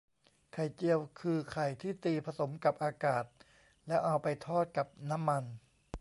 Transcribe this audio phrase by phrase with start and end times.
[0.51, 3.23] ไข่เจียว คือไข่ที่ตีผสมกับอากาศ
[3.87, 5.43] แล้วเอาไปทอดกับน้ำมัน